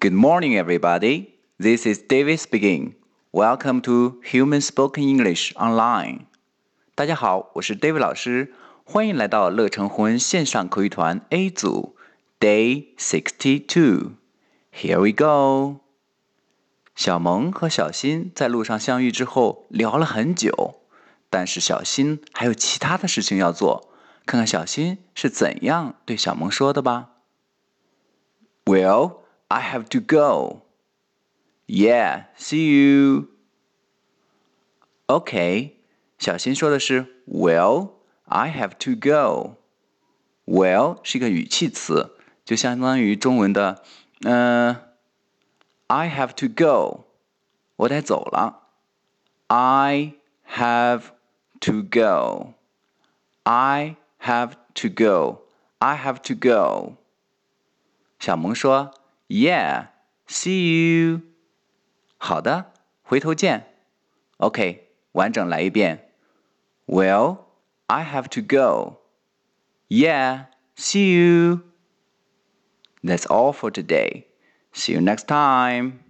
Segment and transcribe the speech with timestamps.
[0.00, 1.28] Good morning, everybody.
[1.58, 2.94] This is David speaking.
[3.32, 6.26] Welcome to Human Spoken English Online.
[6.94, 8.52] 大家好，我是 David 老师，
[8.84, 11.96] 欢迎来到乐成魂线上口语团 A 组
[12.38, 14.12] Day Sixty Two.
[14.72, 15.80] Here we go.
[16.94, 20.80] 小萌和小新在路上相遇之后聊了很久，
[21.28, 23.92] 但是小新还有其他的事情要做。
[24.24, 27.10] 看看小新是怎样对小萌说的吧。
[28.64, 29.18] Well,
[29.50, 30.62] I have to go.
[31.66, 33.28] Yeah, see you.
[35.06, 35.76] OK，
[36.18, 37.90] 小新说的是 Well,
[38.24, 39.56] I have to go.
[40.44, 43.82] Well 是一个语气词，就相当于中文的
[44.22, 44.82] 嗯、呃、
[45.88, 47.04] I have to go，
[47.76, 48.62] 我得走了。
[49.48, 50.14] I
[50.48, 51.02] have
[51.60, 52.54] to go.
[53.44, 55.42] I have to go.
[55.78, 56.96] I have to go.
[58.18, 58.92] 小萌说
[59.30, 59.88] ：“Yeah,
[60.26, 61.20] see you。”
[62.18, 62.72] 好的，
[63.02, 63.66] 回头见。
[64.38, 66.10] OK，完整来一遍。
[66.86, 67.38] Well,
[67.86, 68.98] I have to go.
[69.88, 70.46] Yeah,
[70.76, 71.62] see you.
[73.02, 74.24] That's all for today.
[74.72, 76.00] See you next time.